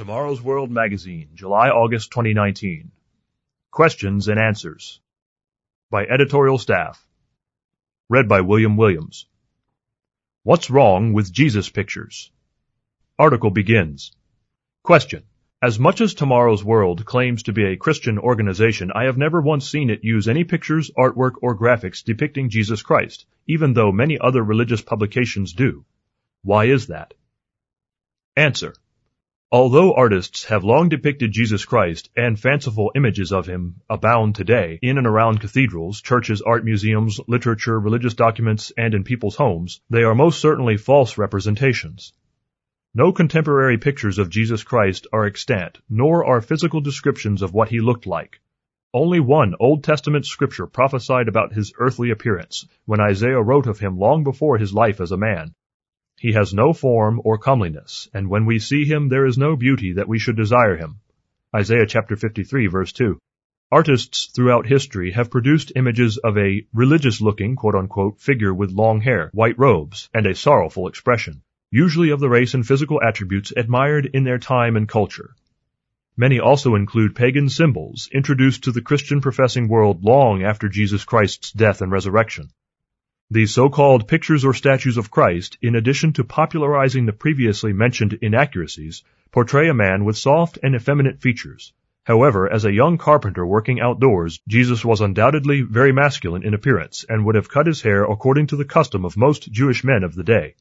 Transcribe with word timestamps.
Tomorrow's 0.00 0.40
World 0.40 0.70
Magazine, 0.70 1.28
July 1.34 1.68
August 1.68 2.10
2019. 2.12 2.90
Questions 3.70 4.28
and 4.28 4.40
Answers. 4.40 4.98
By 5.90 6.06
editorial 6.06 6.56
staff. 6.56 7.06
Read 8.08 8.26
by 8.26 8.40
William 8.40 8.78
Williams. 8.78 9.26
What's 10.42 10.70
wrong 10.70 11.12
with 11.12 11.30
Jesus 11.30 11.68
pictures? 11.68 12.32
Article 13.18 13.50
begins. 13.50 14.12
Question. 14.84 15.24
As 15.60 15.78
much 15.78 16.00
as 16.00 16.14
Tomorrow's 16.14 16.64
World 16.64 17.04
claims 17.04 17.42
to 17.42 17.52
be 17.52 17.64
a 17.64 17.76
Christian 17.76 18.18
organization, 18.18 18.90
I 18.94 19.04
have 19.04 19.18
never 19.18 19.42
once 19.42 19.68
seen 19.68 19.90
it 19.90 20.02
use 20.02 20.28
any 20.28 20.44
pictures, 20.44 20.90
artwork, 20.96 21.34
or 21.42 21.58
graphics 21.58 22.02
depicting 22.02 22.48
Jesus 22.48 22.80
Christ, 22.80 23.26
even 23.46 23.74
though 23.74 23.92
many 23.92 24.18
other 24.18 24.42
religious 24.42 24.80
publications 24.80 25.52
do. 25.52 25.84
Why 26.42 26.64
is 26.68 26.86
that? 26.86 27.12
Answer. 28.34 28.72
Although 29.52 29.94
artists 29.94 30.44
have 30.44 30.62
long 30.62 30.88
depicted 30.88 31.32
Jesus 31.32 31.64
Christ 31.64 32.08
and 32.16 32.38
fanciful 32.38 32.92
images 32.94 33.32
of 33.32 33.46
him 33.46 33.80
abound 33.90 34.36
today 34.36 34.78
in 34.80 34.96
and 34.96 35.08
around 35.08 35.40
cathedrals, 35.40 36.00
churches, 36.00 36.40
art 36.40 36.64
museums, 36.64 37.18
literature, 37.26 37.80
religious 37.80 38.14
documents, 38.14 38.70
and 38.78 38.94
in 38.94 39.02
people's 39.02 39.34
homes, 39.34 39.80
they 39.90 40.04
are 40.04 40.14
most 40.14 40.38
certainly 40.38 40.76
false 40.76 41.18
representations. 41.18 42.12
No 42.94 43.10
contemporary 43.10 43.76
pictures 43.76 44.18
of 44.20 44.30
Jesus 44.30 44.62
Christ 44.62 45.08
are 45.12 45.26
extant, 45.26 45.80
nor 45.90 46.24
are 46.24 46.40
physical 46.40 46.80
descriptions 46.80 47.42
of 47.42 47.52
what 47.52 47.70
he 47.70 47.80
looked 47.80 48.06
like. 48.06 48.40
Only 48.94 49.18
one 49.18 49.56
Old 49.58 49.82
Testament 49.82 50.26
scripture 50.26 50.68
prophesied 50.68 51.26
about 51.26 51.54
his 51.54 51.72
earthly 51.76 52.10
appearance, 52.10 52.68
when 52.84 53.00
Isaiah 53.00 53.42
wrote 53.42 53.66
of 53.66 53.80
him 53.80 53.98
long 53.98 54.22
before 54.22 54.58
his 54.58 54.72
life 54.72 55.00
as 55.00 55.10
a 55.10 55.16
man. 55.16 55.54
He 56.20 56.32
has 56.32 56.52
no 56.52 56.74
form 56.74 57.18
or 57.24 57.38
comeliness, 57.38 58.06
and 58.12 58.28
when 58.28 58.44
we 58.44 58.58
see 58.58 58.84
him 58.84 59.08
there 59.08 59.24
is 59.24 59.38
no 59.38 59.56
beauty 59.56 59.94
that 59.94 60.06
we 60.06 60.18
should 60.18 60.36
desire 60.36 60.76
him. 60.76 60.96
Isaiah 61.56 61.86
chapter 61.86 62.14
53 62.14 62.66
verse 62.66 62.92
2. 62.92 63.18
Artists 63.72 64.26
throughout 64.26 64.66
history 64.66 65.12
have 65.12 65.30
produced 65.30 65.72
images 65.76 66.18
of 66.18 66.36
a 66.36 66.66
religious-looking 66.74 67.56
quote-unquote 67.56 68.20
figure 68.20 68.52
with 68.52 68.70
long 68.70 69.00
hair, 69.00 69.30
white 69.32 69.58
robes, 69.58 70.10
and 70.12 70.26
a 70.26 70.34
sorrowful 70.34 70.88
expression, 70.88 71.40
usually 71.70 72.10
of 72.10 72.20
the 72.20 72.28
race 72.28 72.52
and 72.52 72.66
physical 72.66 73.00
attributes 73.02 73.54
admired 73.56 74.10
in 74.12 74.24
their 74.24 74.38
time 74.38 74.76
and 74.76 74.90
culture. 74.90 75.30
Many 76.18 76.38
also 76.38 76.74
include 76.74 77.16
pagan 77.16 77.48
symbols 77.48 78.10
introduced 78.12 78.64
to 78.64 78.72
the 78.72 78.82
Christian 78.82 79.22
professing 79.22 79.68
world 79.68 80.04
long 80.04 80.42
after 80.42 80.68
Jesus 80.68 81.02
Christ's 81.02 81.50
death 81.50 81.80
and 81.80 81.90
resurrection. 81.90 82.50
These 83.32 83.54
so-called 83.54 84.08
pictures 84.08 84.44
or 84.44 84.52
statues 84.52 84.96
of 84.96 85.12
Christ, 85.12 85.56
in 85.62 85.76
addition 85.76 86.12
to 86.14 86.24
popularizing 86.24 87.06
the 87.06 87.12
previously 87.12 87.72
mentioned 87.72 88.18
inaccuracies, 88.20 89.04
portray 89.30 89.68
a 89.68 89.74
man 89.74 90.04
with 90.04 90.16
soft 90.16 90.58
and 90.64 90.74
effeminate 90.74 91.20
features. 91.20 91.72
However, 92.02 92.52
as 92.52 92.64
a 92.64 92.72
young 92.72 92.98
carpenter 92.98 93.46
working 93.46 93.80
outdoors, 93.80 94.40
Jesus 94.48 94.84
was 94.84 95.00
undoubtedly 95.00 95.62
very 95.62 95.92
masculine 95.92 96.42
in 96.42 96.54
appearance 96.54 97.04
and 97.08 97.24
would 97.24 97.36
have 97.36 97.48
cut 97.48 97.68
his 97.68 97.82
hair 97.82 98.02
according 98.02 98.48
to 98.48 98.56
the 98.56 98.64
custom 98.64 99.04
of 99.04 99.16
most 99.16 99.52
Jewish 99.52 99.84
men 99.84 100.02
of 100.02 100.16
the 100.16 100.24
day. 100.24 100.56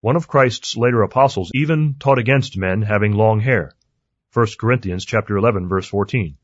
One 0.00 0.16
of 0.16 0.26
Christ's 0.26 0.76
later 0.76 1.02
apostles 1.02 1.52
even 1.54 1.94
taught 2.00 2.18
against 2.18 2.58
men 2.58 2.82
having 2.82 3.12
long 3.12 3.38
hair. 3.38 3.74
1 4.32 4.46
Corinthians 4.58 5.04
chapter 5.04 5.36
11 5.36 5.68
verse 5.68 5.86
14. 5.86 6.36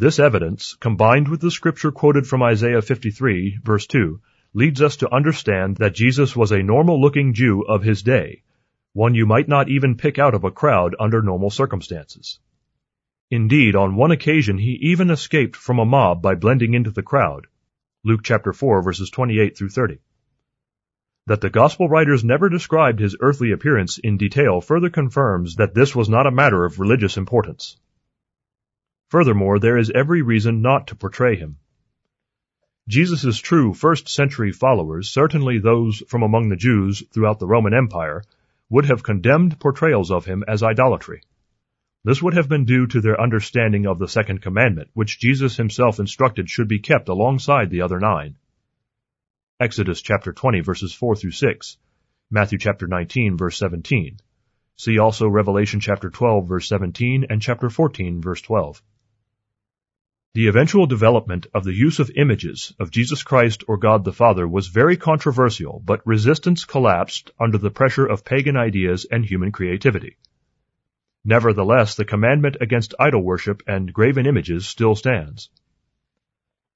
This 0.00 0.20
evidence, 0.20 0.76
combined 0.78 1.26
with 1.26 1.40
the 1.40 1.50
scripture 1.50 1.90
quoted 1.90 2.24
from 2.24 2.40
Isaiah 2.40 2.82
53, 2.82 3.58
verse 3.64 3.84
2, 3.88 4.20
leads 4.54 4.80
us 4.80 4.98
to 4.98 5.12
understand 5.12 5.78
that 5.78 5.96
Jesus 5.96 6.36
was 6.36 6.52
a 6.52 6.62
normal 6.62 7.00
looking 7.00 7.34
Jew 7.34 7.62
of 7.62 7.82
his 7.82 8.04
day, 8.04 8.44
one 8.92 9.16
you 9.16 9.26
might 9.26 9.48
not 9.48 9.68
even 9.68 9.96
pick 9.96 10.16
out 10.16 10.34
of 10.34 10.44
a 10.44 10.52
crowd 10.52 10.94
under 11.00 11.20
normal 11.20 11.50
circumstances. 11.50 12.38
Indeed, 13.32 13.74
on 13.74 13.96
one 13.96 14.12
occasion 14.12 14.56
he 14.56 14.78
even 14.82 15.10
escaped 15.10 15.56
from 15.56 15.80
a 15.80 15.84
mob 15.84 16.22
by 16.22 16.36
blending 16.36 16.74
into 16.74 16.92
the 16.92 17.02
crowd. 17.02 17.48
Luke 18.04 18.20
chapter 18.22 18.52
4 18.52 18.82
verses 18.82 19.10
28 19.10 19.58
through 19.58 19.70
30. 19.70 19.98
That 21.26 21.40
the 21.40 21.50
gospel 21.50 21.88
writers 21.88 22.22
never 22.22 22.48
described 22.48 23.00
his 23.00 23.16
earthly 23.18 23.50
appearance 23.50 23.98
in 23.98 24.16
detail 24.16 24.60
further 24.60 24.90
confirms 24.90 25.56
that 25.56 25.74
this 25.74 25.96
was 25.96 26.08
not 26.08 26.28
a 26.28 26.30
matter 26.30 26.64
of 26.64 26.78
religious 26.78 27.16
importance. 27.16 27.76
Furthermore, 29.08 29.58
there 29.58 29.78
is 29.78 29.90
every 29.94 30.20
reason 30.20 30.60
not 30.60 30.88
to 30.88 30.94
portray 30.94 31.34
him. 31.34 31.56
Jesus' 32.88 33.38
true 33.38 33.72
first 33.72 34.08
century 34.08 34.52
followers, 34.52 35.08
certainly 35.08 35.58
those 35.58 36.02
from 36.08 36.22
among 36.22 36.48
the 36.48 36.56
Jews 36.56 37.02
throughout 37.10 37.38
the 37.38 37.46
Roman 37.46 37.72
Empire, 37.72 38.22
would 38.68 38.84
have 38.84 39.02
condemned 39.02 39.58
portrayals 39.58 40.10
of 40.10 40.26
him 40.26 40.44
as 40.46 40.62
idolatry. 40.62 41.22
This 42.04 42.22
would 42.22 42.34
have 42.34 42.50
been 42.50 42.66
due 42.66 42.86
to 42.86 43.00
their 43.00 43.20
understanding 43.20 43.86
of 43.86 43.98
the 43.98 44.08
second 44.08 44.42
commandment, 44.42 44.90
which 44.92 45.18
Jesus 45.18 45.56
himself 45.56 45.98
instructed 45.98 46.50
should 46.50 46.68
be 46.68 46.78
kept 46.78 47.08
alongside 47.08 47.70
the 47.70 47.82
other 47.82 47.98
nine. 47.98 48.36
Exodus 49.58 50.02
chapter 50.02 50.32
20 50.32 50.60
verses 50.60 50.92
4 50.92 51.16
through 51.16 51.30
6, 51.30 51.78
Matthew 52.30 52.58
chapter 52.58 52.86
19 52.86 53.38
verse 53.38 53.56
17. 53.56 54.18
See 54.76 54.98
also 54.98 55.28
Revelation 55.28 55.80
chapter 55.80 56.10
12 56.10 56.46
verse 56.46 56.68
17 56.68 57.26
and 57.30 57.40
chapter 57.40 57.70
14 57.70 58.20
verse 58.20 58.42
12. 58.42 58.82
The 60.38 60.46
eventual 60.46 60.86
development 60.86 61.48
of 61.52 61.64
the 61.64 61.74
use 61.74 61.98
of 61.98 62.12
images 62.14 62.72
of 62.78 62.92
Jesus 62.92 63.24
Christ 63.24 63.64
or 63.66 63.76
God 63.76 64.04
the 64.04 64.12
Father 64.12 64.46
was 64.46 64.68
very 64.68 64.96
controversial, 64.96 65.82
but 65.84 66.06
resistance 66.06 66.64
collapsed 66.64 67.32
under 67.40 67.58
the 67.58 67.72
pressure 67.72 68.06
of 68.06 68.24
pagan 68.24 68.56
ideas 68.56 69.04
and 69.10 69.24
human 69.24 69.50
creativity. 69.50 70.16
Nevertheless, 71.24 71.96
the 71.96 72.04
commandment 72.04 72.56
against 72.60 72.94
idol 73.00 73.20
worship 73.20 73.64
and 73.66 73.92
graven 73.92 74.26
images 74.26 74.64
still 74.64 74.94
stands. 74.94 75.50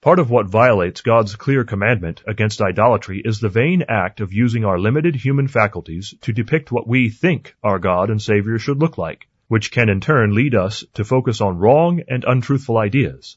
Part 0.00 0.18
of 0.18 0.28
what 0.28 0.48
violates 0.50 1.00
God's 1.00 1.36
clear 1.36 1.62
commandment 1.62 2.24
against 2.26 2.60
idolatry 2.60 3.22
is 3.24 3.38
the 3.38 3.48
vain 3.48 3.84
act 3.88 4.20
of 4.20 4.32
using 4.32 4.64
our 4.64 4.80
limited 4.80 5.14
human 5.14 5.46
faculties 5.46 6.14
to 6.22 6.32
depict 6.32 6.72
what 6.72 6.88
we 6.88 7.10
think 7.10 7.54
our 7.62 7.78
God 7.78 8.10
and 8.10 8.20
Savior 8.20 8.58
should 8.58 8.80
look 8.80 8.98
like, 8.98 9.28
which 9.46 9.70
can 9.70 9.88
in 9.88 10.00
turn 10.00 10.34
lead 10.34 10.56
us 10.56 10.82
to 10.94 11.04
focus 11.04 11.40
on 11.40 11.58
wrong 11.58 12.02
and 12.08 12.24
untruthful 12.26 12.76
ideas. 12.76 13.36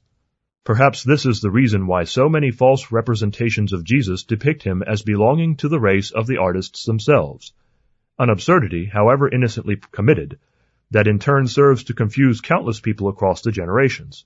Perhaps 0.66 1.04
this 1.04 1.28
is 1.28 1.42
the 1.42 1.52
reason 1.52 1.86
why 1.86 2.06
so 2.06 2.28
many 2.28 2.50
false 2.50 2.92
representations 2.92 3.72
of 3.72 3.84
Jesus 3.84 4.24
depict 4.24 4.64
him 4.64 4.82
as 4.82 5.04
belonging 5.04 5.56
to 5.58 5.70
the 5.70 5.80
race 5.80 6.10
of 6.10 6.26
the 6.26 6.38
artists 6.38 6.86
themselves. 6.86 7.54
An 8.18 8.32
absurdity, 8.32 8.86
however 8.86 9.30
innocently 9.30 9.76
committed, 9.92 10.40
that 10.90 11.08
in 11.08 11.20
turn 11.20 11.46
serves 11.46 11.84
to 11.84 11.94
confuse 11.94 12.42
countless 12.42 12.80
people 12.80 13.10
across 13.10 13.44
the 13.44 13.52
generations. 13.52 14.26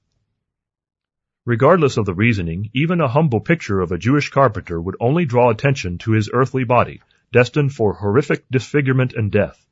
Regardless 1.45 1.97
of 1.97 2.05
the 2.05 2.13
reasoning, 2.13 2.69
even 2.73 3.01
a 3.01 3.09
humble 3.09 3.41
picture 3.41 3.81
of 3.81 3.91
a 3.91 3.97
Jewish 3.97 4.29
carpenter 4.29 4.79
would 4.79 4.95
only 5.01 5.25
draw 5.25 5.49
attention 5.49 5.97
to 5.97 6.11
his 6.11 6.29
earthly 6.31 6.63
body, 6.63 7.01
destined 7.33 7.73
for 7.73 7.95
horrific 7.95 8.45
disfigurement 8.49 9.13
and 9.13 9.29
death. 9.29 9.67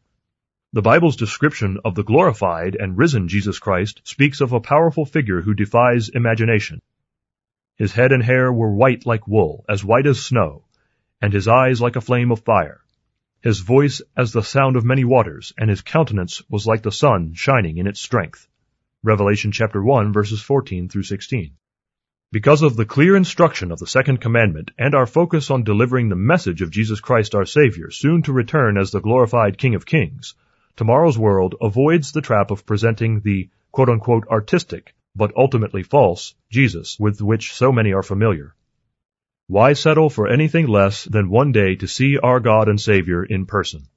The 0.73 0.81
Bible's 0.81 1.15
description 1.15 1.77
of 1.85 1.95
the 1.95 2.03
glorified 2.03 2.75
and 2.75 2.97
risen 2.97 3.29
Jesus 3.29 3.57
Christ 3.57 4.01
speaks 4.03 4.41
of 4.41 4.51
a 4.51 4.59
powerful 4.59 5.05
figure 5.05 5.41
who 5.41 5.53
defies 5.53 6.09
imagination. 6.09 6.81
His 7.77 7.93
head 7.93 8.11
and 8.11 8.21
hair 8.21 8.51
were 8.51 8.73
white 8.73 9.05
like 9.05 9.29
wool, 9.29 9.63
as 9.69 9.85
white 9.85 10.05
as 10.05 10.21
snow, 10.21 10.65
and 11.21 11.31
his 11.31 11.47
eyes 11.47 11.79
like 11.79 11.95
a 11.95 12.01
flame 12.01 12.31
of 12.31 12.41
fire. 12.41 12.81
His 13.41 13.61
voice 13.61 14.01
as 14.17 14.33
the 14.33 14.43
sound 14.43 14.75
of 14.75 14.83
many 14.83 15.05
waters, 15.05 15.53
and 15.57 15.69
his 15.69 15.81
countenance 15.81 16.43
was 16.49 16.67
like 16.67 16.81
the 16.81 16.91
sun 16.91 17.33
shining 17.33 17.77
in 17.77 17.87
its 17.87 18.01
strength. 18.01 18.49
Revelation 19.03 19.53
chapter 19.53 19.81
1 19.81 20.11
verses 20.11 20.41
14 20.41 20.89
through 20.89 21.03
16. 21.03 21.53
Because 22.33 22.61
of 22.61 22.75
the 22.75 22.85
clear 22.85 23.15
instruction 23.15 23.71
of 23.71 23.79
the 23.79 23.87
second 23.87 24.19
commandment 24.19 24.71
and 24.77 24.93
our 24.93 25.07
focus 25.07 25.49
on 25.49 25.63
delivering 25.63 26.09
the 26.09 26.17
message 26.17 26.61
of 26.61 26.71
Jesus 26.71 26.99
Christ 26.99 27.35
our 27.35 27.45
Savior, 27.45 27.89
soon 27.89 28.21
to 28.23 28.33
return 28.33 28.77
as 28.77 28.91
the 28.91 28.99
glorified 28.99 29.57
King 29.57 29.73
of 29.73 29.85
Kings, 29.85 30.35
Tomorrow's 30.77 31.17
World 31.17 31.55
avoids 31.59 32.11
the 32.11 32.21
trap 32.21 32.51
of 32.51 32.67
presenting 32.67 33.21
the 33.21 33.49
quote-unquote 33.71 34.27
artistic, 34.27 34.93
but 35.15 35.35
ultimately 35.35 35.81
false, 35.81 36.35
Jesus 36.51 36.97
with 36.99 37.19
which 37.19 37.51
so 37.51 37.71
many 37.71 37.93
are 37.93 38.03
familiar. 38.03 38.53
Why 39.47 39.73
settle 39.73 40.11
for 40.11 40.27
anything 40.27 40.67
less 40.67 41.05
than 41.05 41.31
one 41.31 41.51
day 41.51 41.75
to 41.77 41.87
see 41.87 42.19
our 42.19 42.39
God 42.39 42.69
and 42.69 42.79
Savior 42.79 43.23
in 43.23 43.47
person? 43.47 43.87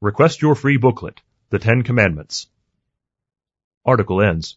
Request 0.00 0.40
your 0.40 0.54
free 0.54 0.78
booklet, 0.78 1.20
The 1.50 1.58
Ten 1.58 1.82
Commandments. 1.82 2.48
Article 3.84 4.22
ends. 4.22 4.56